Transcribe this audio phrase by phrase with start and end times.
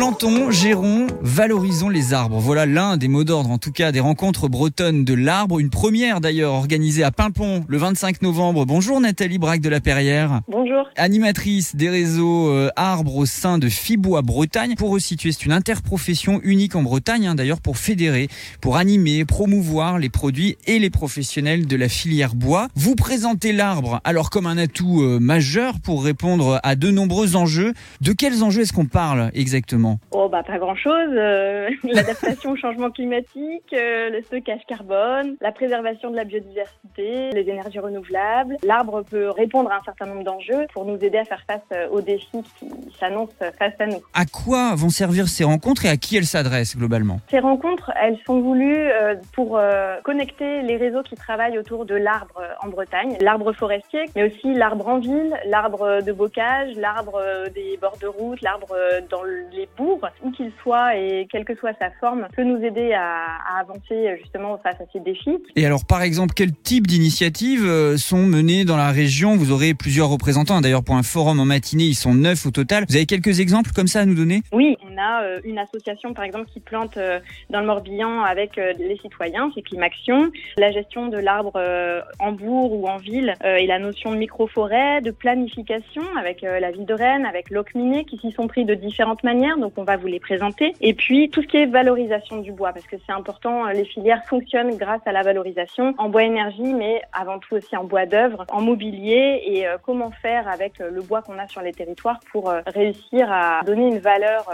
[0.00, 2.38] Plantons, gérons, valorisons les arbres.
[2.38, 5.60] Voilà l'un des mots d'ordre, en tout cas des rencontres bretonnes de l'arbre.
[5.60, 8.64] Une première d'ailleurs organisée à Pimpon le 25 novembre.
[8.64, 10.40] Bonjour Nathalie Braque de la Perrière.
[10.48, 10.88] Bonjour.
[10.96, 14.74] Animatrice des réseaux euh, arbres au sein de Fibois Bretagne.
[14.74, 18.28] Pour resituer, c'est une interprofession unique en Bretagne, hein, d'ailleurs pour fédérer,
[18.62, 22.68] pour animer, promouvoir les produits et les professionnels de la filière bois.
[22.74, 27.74] Vous présentez l'arbre alors comme un atout euh, majeur pour répondre à de nombreux enjeux.
[28.00, 29.89] De quels enjeux est-ce qu'on parle exactement?
[30.12, 31.10] Oh bah pas grand-chose.
[31.12, 37.48] Euh, L'adaptation au changement climatique, euh, le stockage carbone, la préservation de la biodiversité, les
[37.48, 38.56] énergies renouvelables.
[38.62, 41.88] L'arbre peut répondre à un certain nombre d'enjeux pour nous aider à faire face euh,
[41.90, 42.68] aux défis qui
[42.98, 44.00] s'annoncent face à nous.
[44.14, 47.20] À quoi vont servir ces rencontres et à qui elles s'adressent globalement?
[47.30, 49.60] Ces rencontres, elles sont voulues euh, pour
[50.04, 54.88] connecter les réseaux qui travaillent autour de l'arbre en Bretagne, l'arbre forestier, mais aussi l'arbre
[54.88, 57.20] en ville, l'arbre de bocage, l'arbre
[57.54, 58.74] des bords de route, l'arbre
[59.10, 62.92] dans les bourgs, où qu'il soit et quelle que soit sa forme, peut nous aider
[62.92, 63.08] à,
[63.50, 65.38] à avancer justement face à ces défis.
[65.56, 69.36] Et alors, par exemple, quel type d'initiatives euh, sont menées dans la région?
[69.36, 70.56] Vous aurez plusieurs représentants.
[70.56, 70.60] hein.
[70.60, 72.84] D'ailleurs, pour un forum en matinée, ils sont neuf au total.
[72.88, 74.42] Vous avez quelques exemples comme ça à nous donner?
[74.52, 78.72] Oui, a euh, une association par exemple qui plante euh, dans le Morbihan avec euh,
[78.78, 80.30] les citoyens, c'est Climaction.
[80.56, 84.16] La gestion de l'arbre euh, en bourg ou en ville euh, et la notion de
[84.16, 88.74] microforêt, de planification avec la ville de Rennes, avec l'Ocminé qui s'y sont pris de
[88.74, 90.74] différentes manières, donc on va vous les présenter.
[90.80, 94.24] Et puis tout ce qui est valorisation du bois, parce que c'est important, les filières
[94.26, 98.44] fonctionnent grâce à la valorisation en bois énergie, mais avant tout aussi en bois d'œuvre,
[98.50, 103.30] en mobilier et comment faire avec le bois qu'on a sur les territoires pour réussir
[103.30, 104.50] à donner une valeur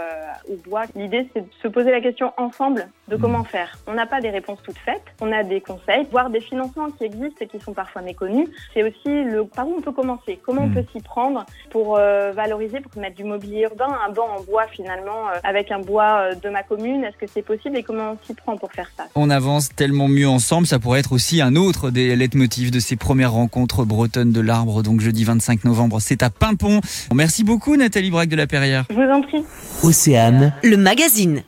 [0.49, 0.83] au bois.
[0.95, 3.77] L'idée, c'est de se poser la question ensemble de comment faire.
[3.87, 7.05] On n'a pas des réponses toutes faites, on a des conseils, voire des financements qui
[7.05, 8.49] existent et qui sont parfois méconnus.
[8.73, 10.73] C'est aussi le par où on peut commencer, comment on Mm.
[10.73, 14.65] peut s'y prendre pour euh, valoriser, pour mettre du mobilier urbain, un banc en bois
[14.71, 17.03] finalement, euh, avec un bois euh, de ma commune?
[17.05, 19.05] Est-ce que c'est possible et comment on s'y prend pour faire ça?
[19.15, 20.67] On avance tellement mieux ensemble.
[20.67, 24.83] Ça pourrait être aussi un autre des leitmotifs de ces premières rencontres bretonnes de l'arbre.
[24.83, 26.81] Donc, jeudi 25 novembre, c'est à Pimpon.
[27.13, 28.83] Merci beaucoup, Nathalie Braque de la Perrière.
[28.89, 29.43] Je vous en prie.
[29.83, 30.26] Océane
[30.63, 31.43] Le magazine.